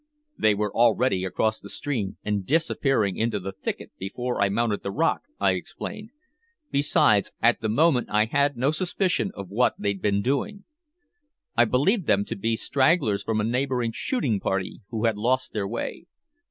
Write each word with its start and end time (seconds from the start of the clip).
"They 0.35 0.55
were 0.55 0.73
already 0.73 1.23
across 1.25 1.59
the 1.59 1.69
stream, 1.69 2.17
and 2.23 2.43
disappearing 2.43 3.17
into 3.17 3.39
the 3.39 3.51
thicket 3.51 3.91
before 3.99 4.41
I 4.41 4.49
mounted 4.49 4.81
the 4.81 4.89
rock," 4.89 5.25
I 5.39 5.51
explained. 5.51 6.09
"Besides, 6.71 7.31
at 7.39 7.61
the 7.61 7.69
moment 7.69 8.07
I 8.09 8.25
had 8.25 8.57
no 8.57 8.71
suspicion 8.71 9.29
of 9.35 9.49
what 9.49 9.75
they'd 9.77 10.01
been 10.01 10.23
doing. 10.23 10.63
I 11.55 11.65
believed 11.65 12.07
them 12.07 12.25
to 12.25 12.35
be 12.35 12.55
stragglers 12.55 13.21
from 13.21 13.39
a 13.39 13.43
neighboring 13.43 13.91
shooting 13.91 14.39
party 14.39 14.81
who 14.89 15.05
had 15.05 15.17
lost 15.19 15.53
their 15.53 15.67
way." 15.67 16.07